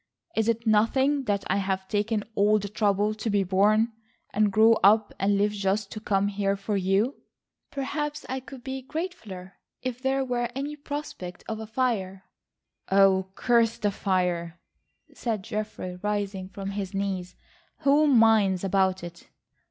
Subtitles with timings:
[0.35, 3.93] Is it nothing that I have taken all the trouble to be born
[4.33, 7.17] and grow up and live just to come here for you?"
[7.69, 9.51] "Perhaps I could be gratefuller
[9.83, 12.23] if there were any prospect of a fire."
[12.91, 14.59] "Oh, curse the fire,"
[15.13, 17.35] said Geoffrey rising from his knees.
[17.81, 19.29] "Who minds about it?"